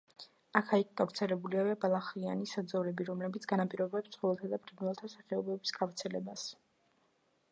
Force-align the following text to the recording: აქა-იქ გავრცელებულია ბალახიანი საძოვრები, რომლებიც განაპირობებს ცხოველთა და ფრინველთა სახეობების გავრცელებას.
აქა-იქ 0.59 0.87
გავრცელებულია 1.01 1.75
ბალახიანი 1.83 2.47
საძოვრები, 2.53 3.07
რომლებიც 3.11 3.45
განაპირობებს 3.53 4.15
ცხოველთა 4.17 4.51
და 4.55 4.61
ფრინველთა 4.65 5.13
სახეობების 5.17 5.77
გავრცელებას. 5.79 6.47